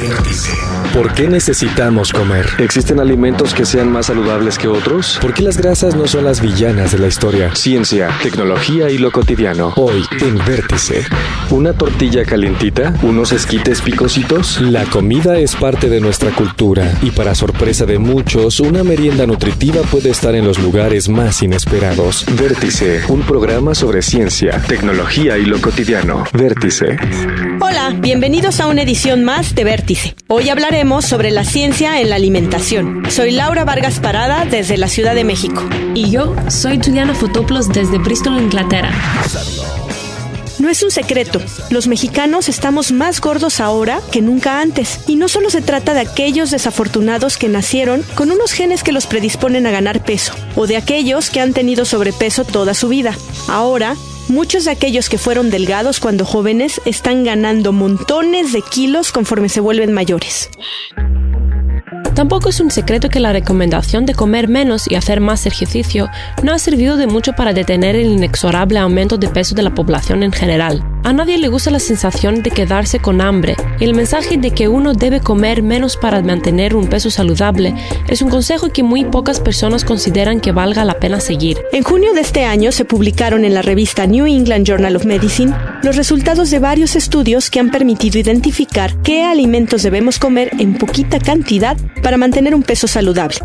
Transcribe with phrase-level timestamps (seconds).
[0.00, 0.52] Vértice.
[0.94, 2.46] ¿Por qué necesitamos comer?
[2.58, 5.18] ¿Existen alimentos que sean más saludables que otros?
[5.20, 7.54] ¿Por qué las grasas no son las villanas de la historia?
[7.54, 9.72] Ciencia, tecnología y lo cotidiano.
[9.76, 11.04] Hoy, en Vértice.
[11.50, 12.94] ¿Una tortilla calientita?
[13.02, 14.60] ¿Unos esquites picositos?
[14.60, 19.82] La comida es parte de nuestra cultura y para sorpresa de muchos, una merienda nutritiva
[19.82, 22.24] puede estar en los lugares más inesperados.
[22.38, 26.24] Vértice, un programa sobre ciencia, tecnología y lo cotidiano.
[26.32, 26.96] Vértice.
[27.72, 30.14] Hola, bienvenidos a una edición más de Vértice.
[30.28, 33.10] Hoy hablaremos sobre la ciencia en la alimentación.
[33.10, 35.66] Soy Laura Vargas Parada desde la Ciudad de México.
[35.94, 38.92] Y yo soy Juliana Fotoplos desde Bristol, Inglaterra.
[40.58, 45.00] No es un secreto, los mexicanos estamos más gordos ahora que nunca antes.
[45.06, 49.06] Y no solo se trata de aquellos desafortunados que nacieron con unos genes que los
[49.06, 53.16] predisponen a ganar peso, o de aquellos que han tenido sobrepeso toda su vida.
[53.48, 53.96] Ahora,
[54.28, 59.60] Muchos de aquellos que fueron delgados cuando jóvenes están ganando montones de kilos conforme se
[59.60, 60.48] vuelven mayores.
[62.14, 66.08] Tampoco es un secreto que la recomendación de comer menos y hacer más ejercicio
[66.42, 70.22] no ha servido de mucho para detener el inexorable aumento de peso de la población
[70.22, 70.91] en general.
[71.04, 74.68] A nadie le gusta la sensación de quedarse con hambre y el mensaje de que
[74.68, 77.74] uno debe comer menos para mantener un peso saludable
[78.08, 81.58] es un consejo que muy pocas personas consideran que valga la pena seguir.
[81.72, 85.52] En junio de este año se publicaron en la revista New England Journal of Medicine
[85.82, 91.18] los resultados de varios estudios que han permitido identificar qué alimentos debemos comer en poquita
[91.18, 93.38] cantidad para mantener un peso saludable.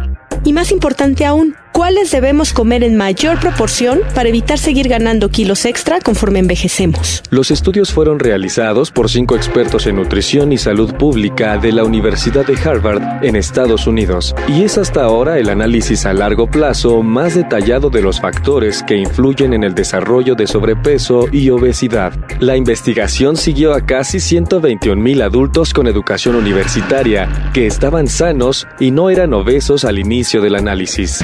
[0.44, 5.64] Y más importante aún, cuáles debemos comer en mayor proporción para evitar seguir ganando kilos
[5.64, 7.22] extra conforme envejecemos.
[7.30, 12.48] Los estudios fueron realizados por cinco expertos en nutrición y salud pública de la Universidad
[12.48, 17.36] de Harvard en Estados Unidos, y es hasta ahora el análisis a largo plazo más
[17.36, 22.12] detallado de los factores que influyen en el desarrollo de sobrepeso y obesidad.
[22.40, 28.90] La investigación siguió a casi 121 mil adultos con educación universitaria que estaban sanos y
[28.90, 31.22] no eran obesos al inicio del análisis.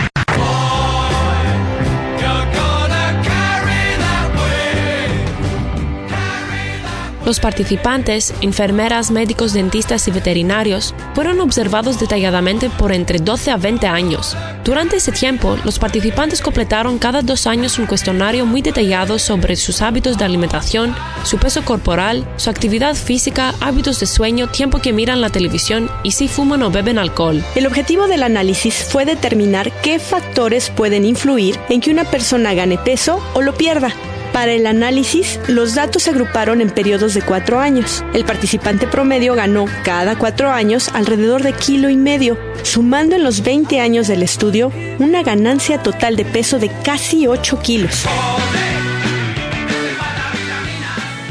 [7.25, 13.87] Los participantes, enfermeras, médicos, dentistas y veterinarios fueron observados detalladamente por entre 12 a 20
[13.87, 14.35] años.
[14.65, 19.81] Durante ese tiempo, los participantes completaron cada dos años un cuestionario muy detallado sobre sus
[19.81, 25.21] hábitos de alimentación, su peso corporal, su actividad física, hábitos de sueño, tiempo que miran
[25.21, 27.43] la televisión y si fuman o beben alcohol.
[27.55, 32.77] El objetivo del análisis fue determinar qué factores pueden influir en que una persona gane
[32.77, 33.93] peso o lo pierda.
[34.33, 38.03] Para el análisis, los datos se agruparon en periodos de cuatro años.
[38.15, 43.43] El participante promedio ganó cada cuatro años alrededor de kilo y medio, sumando en los
[43.43, 48.05] 20 años del estudio una ganancia total de peso de casi 8 kilos.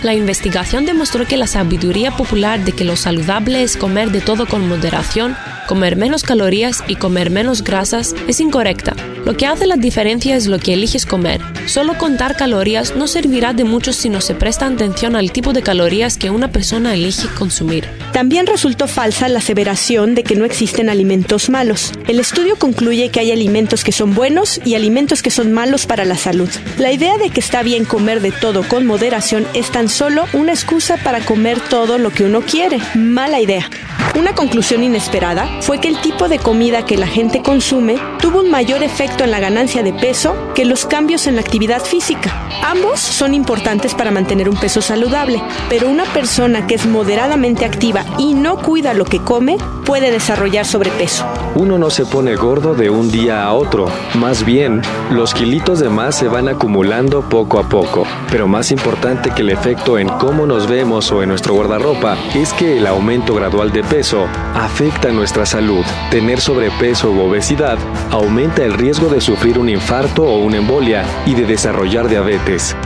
[0.05, 4.47] La investigación demostró que la sabiduría popular de que lo saludable es comer de todo
[4.47, 5.37] con moderación,
[5.69, 8.95] comer menos calorías y comer menos grasas es incorrecta.
[9.25, 11.41] Lo que hace la diferencia es lo que eliges comer.
[11.67, 15.62] Solo contar calorías no servirá de mucho si no se presta atención al tipo de
[15.62, 17.89] calorías que una persona elige consumir.
[18.12, 21.93] También resultó falsa la aseveración de que no existen alimentos malos.
[22.09, 26.05] El estudio concluye que hay alimentos que son buenos y alimentos que son malos para
[26.05, 26.51] la salud.
[26.78, 30.53] La idea de que está bien comer de todo con moderación es tan solo una
[30.53, 32.78] excusa para comer todo lo que uno quiere.
[32.95, 33.71] Mala idea.
[34.19, 38.51] Una conclusión inesperada fue que el tipo de comida que la gente consume tuvo un
[38.51, 41.43] mayor efecto en la ganancia de peso que los cambios en la
[41.85, 42.49] física.
[42.63, 48.05] Ambos son importantes para mantener un peso saludable, pero una persona que es moderadamente activa
[48.19, 51.27] y no cuida lo que come puede desarrollar sobrepeso.
[51.54, 55.91] Uno no se pone gordo de un día a otro, más bien, los kilitos de
[55.91, 58.05] más se van acumulando poco a poco.
[58.31, 62.53] Pero más importante que el efecto en cómo nos vemos o en nuestro guardarropa es
[62.55, 65.84] que el aumento gradual de peso afecta nuestra salud.
[66.10, 67.78] Tener sobrepeso u obesidad
[68.10, 72.77] aumenta el riesgo de sufrir un infarto o una embolia y de desarrollar diabetes.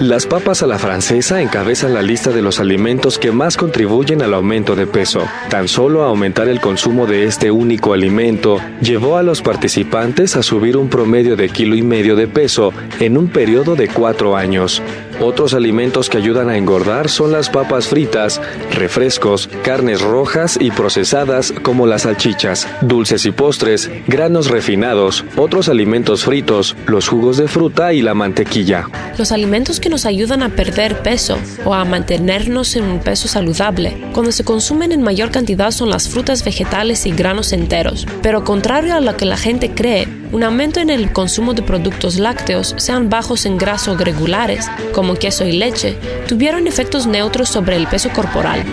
[0.00, 4.32] Las papas a la francesa encabezan la lista de los alimentos que más contribuyen al
[4.32, 5.20] aumento de peso.
[5.50, 10.78] Tan solo aumentar el consumo de este único alimento llevó a los participantes a subir
[10.78, 14.82] un promedio de kilo y medio de peso en un periodo de cuatro años.
[15.20, 18.40] Otros alimentos que ayudan a engordar son las papas fritas,
[18.72, 26.24] refrescos, carnes rojas y procesadas como las salchichas, dulces y postres, granos refinados, otros alimentos
[26.24, 28.88] fritos, los jugos de fruta y la mantequilla.
[29.18, 31.36] Los alimentos que nos ayudan a perder peso
[31.66, 36.08] o a mantenernos en un peso saludable, cuando se consumen en mayor cantidad son las
[36.08, 38.06] frutas vegetales y granos enteros.
[38.22, 42.18] Pero contrario a lo que la gente cree, un aumento en el consumo de productos
[42.18, 45.96] lácteos, sean bajos en grasa o regulares, como queso y leche,
[46.28, 48.64] tuvieron efectos neutros sobre el peso corporal.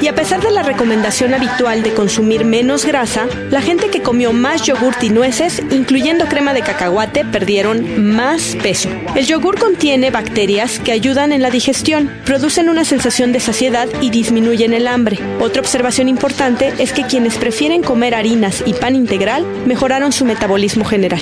[0.00, 4.32] Y a pesar de la recomendación habitual de consumir menos grasa, la gente que comió
[4.32, 8.88] más yogurt y nueces, incluyendo crema de cacahuate, perdieron más peso.
[9.14, 14.08] El yogur contiene bacterias que ayudan en la digestión, producen una sensación de saciedad y
[14.08, 15.18] disminuyen el hambre.
[15.38, 20.84] Otra observación importante es que quienes prefieren comer harinas y pan integral mejoraron su metabolismo
[20.86, 21.20] general.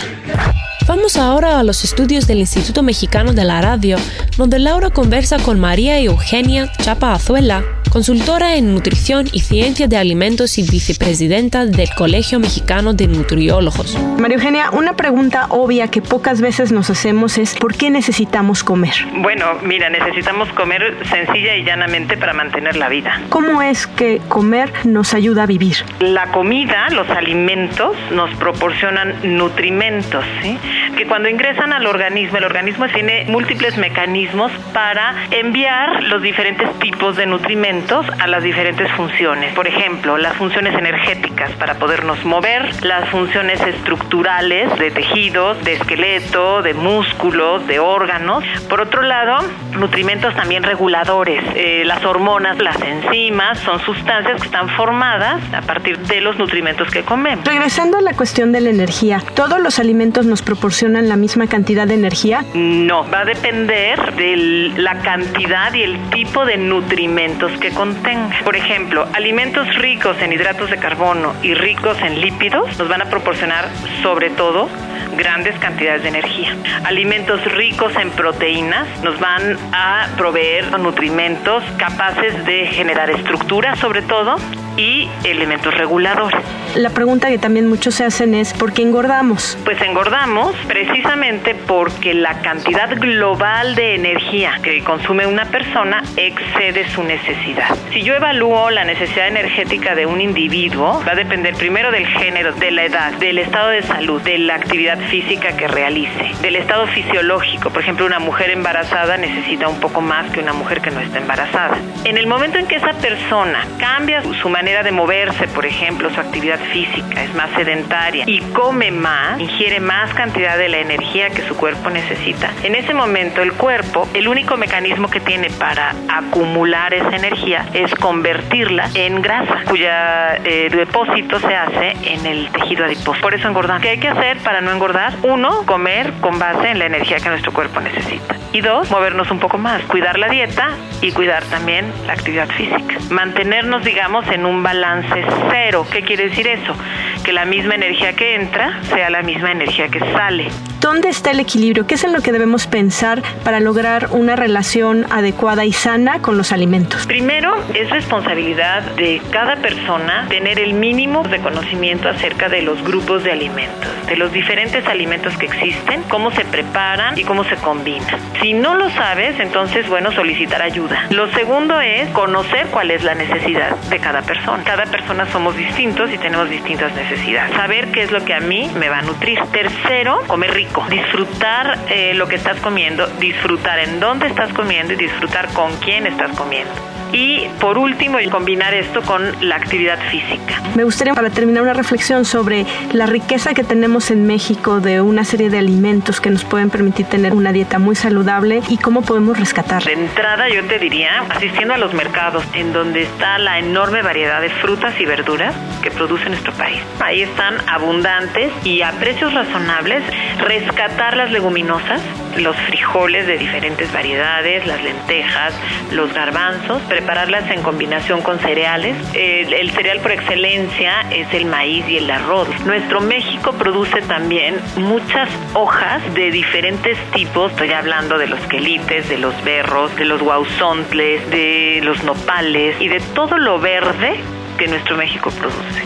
[0.89, 3.99] Vamos ahora a los estudios del Instituto Mexicano de la Radio,
[4.39, 10.59] donde Laura conversa con María Eugenia Chapa Azuela, consultora en nutrición y ciencia de alimentos
[10.59, 13.99] y vicepresidenta del Colegio Mexicano de Nutriólogos.
[14.19, 18.93] María Eugenia, una pregunta obvia que pocas veces nos hacemos es ¿por qué necesitamos comer?
[19.17, 23.21] Bueno, mira, necesitamos comer sencilla y llanamente para mantener la vida.
[23.29, 25.77] ¿Cómo es que comer nos ayuda a vivir?
[26.01, 30.59] La comida, los alimentos, nos proporcionan nutrimentos, ¿sí?
[30.97, 37.17] que cuando ingresan al organismo, el organismo tiene múltiples mecanismos para enviar los diferentes tipos
[37.17, 37.78] de nutrimentos
[38.19, 39.55] a las diferentes funciones.
[39.55, 46.61] Por ejemplo, las funciones energéticas para podernos mover, las funciones estructurales de tejidos, de esqueleto,
[46.63, 48.43] de músculos, de órganos.
[48.69, 49.39] Por otro lado,
[49.79, 51.45] nutrimentos también reguladores.
[51.55, 56.91] Eh, las hormonas, las enzimas, son sustancias que están formadas a partir de los nutrimentos
[56.91, 57.45] que comemos.
[57.45, 61.87] Regresando a la cuestión de la energía, ¿todos los alimentos nos proporcionan la misma cantidad
[61.87, 62.45] de energía?
[62.55, 68.37] No, va a depender de la cantidad y el tipo de nutrimentos contenga.
[68.45, 73.07] Por ejemplo, alimentos ricos en hidratos de carbono y ricos en lípidos nos van a
[73.07, 73.69] proporcionar
[74.03, 74.69] sobre todo
[75.17, 76.57] grandes cantidades de energía.
[76.85, 84.37] Alimentos ricos en proteínas nos van a proveer nutrimentos capaces de generar estructura sobre todo
[84.79, 86.41] y elementos reguladores.
[86.77, 89.59] La pregunta que también muchos se hacen es ¿por qué engordamos?
[89.65, 97.03] Pues engordamos precisamente porque la cantidad global de energía que consume una persona excede su
[97.03, 97.77] necesidad.
[97.93, 102.53] Si yo evalúo la necesidad energética de un individuo, va a depender primero del género,
[102.53, 106.87] de la edad, del estado de salud, de la actividad física que realice, del estado
[106.87, 107.71] fisiológico.
[107.71, 111.19] Por ejemplo, una mujer embarazada necesita un poco más que una mujer que no está
[111.19, 111.79] embarazada.
[112.05, 116.21] En el momento en que esa persona cambia su manera de moverse, por ejemplo, su
[116.21, 121.41] actividad física es más sedentaria y come más, ingiere más cantidad de la energía que
[121.43, 126.93] su cuerpo necesita, en ese momento el cuerpo, el único mecanismo que tiene para acumular
[126.93, 133.21] esa energía es convertirla en grasa, cuya eh, depósito se hace en el tejido adiposo.
[133.21, 133.83] Por eso engordamos.
[133.83, 135.15] ¿Qué hay que hacer para no engordar?
[135.23, 138.37] Uno, comer con base en la energía que nuestro cuerpo necesita.
[138.59, 140.71] Y dos, movernos un poco más, cuidar la dieta
[141.01, 142.97] y cuidar también la actividad física.
[143.09, 145.87] Mantenernos, digamos, en un balance cero.
[145.89, 146.75] ¿Qué quiere decir eso?
[147.23, 150.49] Que la misma energía que entra sea la misma energía que sale.
[150.81, 151.89] ¿Dónde está el equilibrio?
[151.89, 156.39] ¿Qué es en lo que debemos pensar para lograr una relación adecuada y sana con
[156.39, 157.05] los alimentos?
[157.05, 163.25] Primero, es responsabilidad de cada persona tener el mínimo de conocimiento acerca de los grupos
[163.25, 168.17] de alimentos, de los diferentes alimentos que existen, cómo se preparan y cómo se combinan.
[168.41, 171.07] Si no lo sabes, entonces, bueno, solicitar ayuda.
[171.11, 174.63] Lo segundo es conocer cuál es la necesidad de cada persona.
[174.63, 177.53] Cada persona somos distintos y tenemos distintas necesidades.
[177.57, 179.41] Saber qué es lo que a mí me va a nutrir.
[179.51, 184.97] Tercero, comer rico disfrutar eh, lo que estás comiendo, disfrutar en dónde estás comiendo y
[184.97, 186.98] disfrutar con quién estás comiendo.
[187.13, 190.63] Y por último, combinar esto con la actividad física.
[190.75, 195.25] Me gustaría para terminar una reflexión sobre la riqueza que tenemos en México de una
[195.25, 199.39] serie de alimentos que nos pueden permitir tener una dieta muy saludable y cómo podemos
[199.39, 199.83] rescatar.
[199.85, 204.41] De entrada yo te diría, asistiendo a los mercados en donde está la enorme variedad
[204.41, 206.81] de frutas y verduras que produce nuestro país.
[207.01, 210.03] Ahí están abundantes y a precios razonables,
[210.39, 212.01] rescatar las leguminosas,
[212.37, 215.55] los frijoles de diferentes variedades, las lentejas,
[215.93, 218.97] los garbanzos, prepararlas en combinación con cereales.
[219.15, 222.49] El, cereal por excelencia es el maíz y el arroz.
[222.67, 229.17] Nuestro México produce también muchas hojas de diferentes tipos, estoy hablando de los quelites, de
[229.17, 234.19] los berros, de los guauzontles, de los nopales y de todo lo verde
[234.59, 235.83] que nuestro México produce.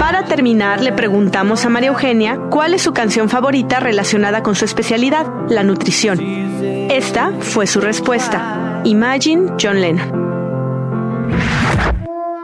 [0.00, 4.64] Para terminar, le preguntamos a María Eugenia cuál es su canción favorita relacionada con su
[4.64, 6.18] especialidad, la nutrición.
[6.90, 8.69] Esta fue su respuesta.
[8.84, 10.30] Imagine John Lennon.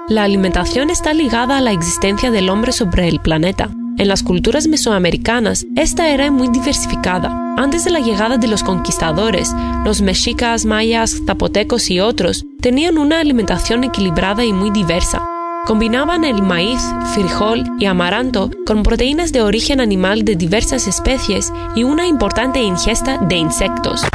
[0.09, 3.71] La alimentación está ligada a la existencia del hombre sobre el planeta.
[3.97, 7.55] En las culturas mesoamericanas, esta era muy diversificada.
[7.57, 13.21] Antes de la llegada de los conquistadores, los mexicas, mayas, zapotecos y otros tenían una
[13.21, 15.27] alimentación equilibrada y muy diversa.
[15.65, 16.83] Combinaban el maíz,
[17.15, 23.17] frijol y amaranto con proteínas de origen animal de diversas especies y una importante ingesta
[23.19, 24.07] de insectos.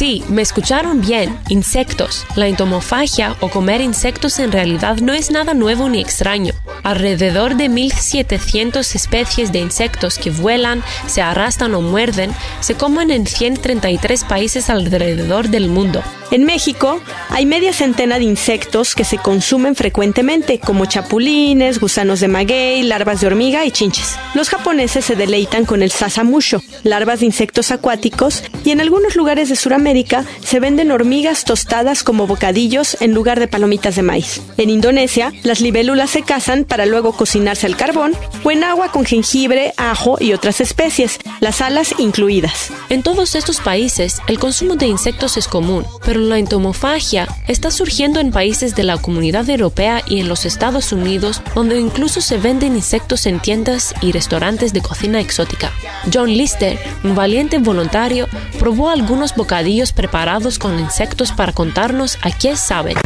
[0.00, 2.24] Sí, me escucharon bien, insectos.
[2.34, 6.54] La entomofagia o comer insectos en realidad no es nada nuevo ni extraño.
[6.82, 13.26] Alrededor de 1700 especies de insectos que vuelan, se arrastran o muerden se comen en
[13.26, 16.02] 133 países alrededor del mundo.
[16.30, 22.28] En México hay media centena de insectos que se consumen frecuentemente, como chapulines, gusanos de
[22.28, 24.16] maguey, larvas de hormiga y chinches.
[24.34, 29.48] Los japoneses se deleitan con el sasamusho, larvas de insectos acuáticos, y en algunos lugares
[29.48, 34.40] de Sudamérica se venden hormigas tostadas como bocadillos en lugar de palomitas de maíz.
[34.56, 38.12] En Indonesia, las libélulas se cazan para luego cocinarse al carbón
[38.44, 42.70] o en agua con jengibre, ajo y otras especies, las alas incluidas.
[42.88, 48.20] En todos estos países, el consumo de insectos es común, pero la entomofagia está surgiendo
[48.20, 52.76] en países de la comunidad europea y en los Estados Unidos, donde incluso se venden
[52.76, 55.72] insectos en tiendas y restaurantes de cocina exótica.
[56.12, 62.56] John Lister, un valiente voluntario, probó algunos bocadillos preparados con insectos para contarnos a qué
[62.56, 62.96] saben.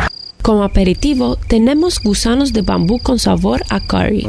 [0.43, 4.27] Como aperitivo, tenemos gusanos de bambú con sabor a curry.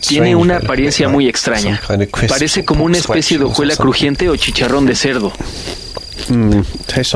[0.00, 1.80] Tiene una apariencia muy extraña.
[2.28, 5.32] Parece como una especie de hojuela crujiente o chicharrón de cerdo.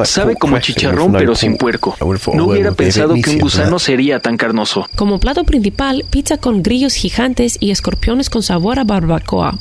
[0.04, 1.96] Sabe como chicharrón pero sin puerco.
[2.34, 4.86] No hubiera pensado que un gusano sería tan carnoso.
[4.96, 9.58] Como plato principal, pizza con grillos gigantes y escorpiones con sabor a barbacoa.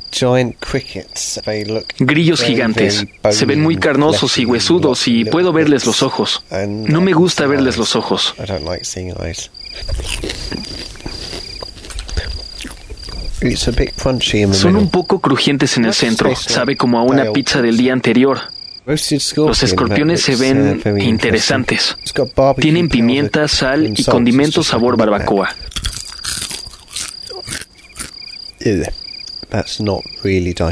[2.00, 3.06] Grillos gigantes.
[3.32, 6.44] Se ven muy carnosos y huesudos y puedo verles los ojos.
[6.68, 8.36] No me gusta verles los ojos.
[14.52, 16.36] Son un poco crujientes en el centro.
[16.36, 18.40] Sabe como a una pizza del día anterior.
[18.86, 21.96] Los escorpiones se ven interesantes.
[22.60, 25.56] Tienen pimienta, sal y condimentos sabor barbacoa.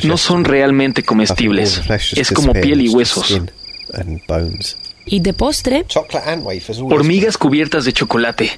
[0.03, 1.81] No son realmente comestibles.
[2.15, 3.41] Es como piel y huesos.
[5.05, 5.85] Y de postre,
[6.81, 8.51] hormigas cubiertas de chocolate.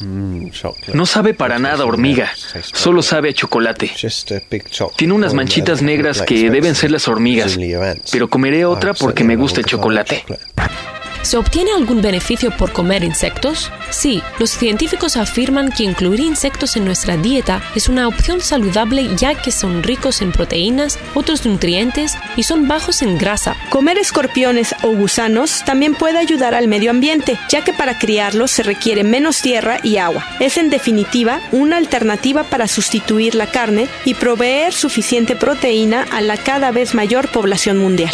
[0.00, 2.30] No sabe para nada hormiga,
[2.72, 3.90] solo sabe a chocolate.
[4.96, 7.58] Tiene unas manchitas negras que deben ser las hormigas,
[8.12, 10.24] pero comeré otra porque me gusta el chocolate.
[11.22, 13.70] ¿Se obtiene algún beneficio por comer insectos?
[13.90, 19.34] Sí, los científicos afirman que incluir insectos en nuestra dieta es una opción saludable ya
[19.34, 23.56] que son ricos en proteínas, otros nutrientes y son bajos en grasa.
[23.70, 28.62] Comer escorpiones o gusanos también puede ayudar al medio ambiente, ya que para criarlos se
[28.62, 30.24] requiere menos tierra y agua.
[30.40, 36.36] Es en definitiva una alternativa para sustituir la carne y proveer suficiente proteína a la
[36.36, 38.12] cada vez mayor población mundial.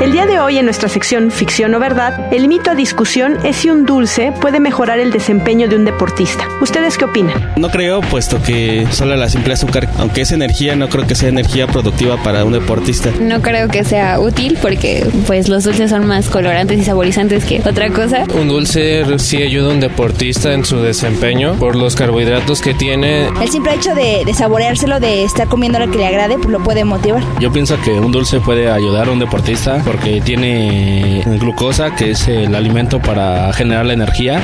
[0.00, 3.56] El día de hoy en nuestra sección Ficción o Verdad, el mito a discusión es
[3.56, 6.48] si un dulce puede mejorar el desempeño de un deportista.
[6.60, 7.52] ¿Ustedes qué opinan?
[7.56, 11.28] No creo, puesto que solo la simple azúcar, aunque es energía, no creo que sea
[11.28, 13.10] energía productiva para un deportista.
[13.20, 17.62] No creo que sea útil porque pues los dulces son más colorantes y saborizantes que
[17.64, 18.24] otra cosa.
[18.34, 23.28] Un dulce sí ayuda a un deportista en su desempeño por los carbohidratos que tiene.
[23.40, 26.62] El simple hecho de, de saboreárselo, de estar comiendo lo que le agrade, pues lo
[26.62, 27.22] puede motivar.
[27.40, 32.26] Yo pienso que un dulce puede ayudar a un deportista porque tiene glucosa, que es
[32.26, 34.40] el alimento para generar la energía.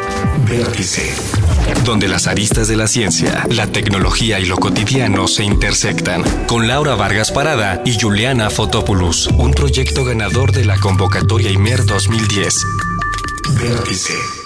[0.47, 1.13] Vértice.
[1.83, 6.23] Donde las aristas de la ciencia, la tecnología y lo cotidiano se intersectan.
[6.47, 9.27] Con Laura Vargas Parada y Juliana Fotopoulos.
[9.27, 12.65] Un proyecto ganador de la convocatoria IMER 2010.
[13.59, 14.40] Vértice.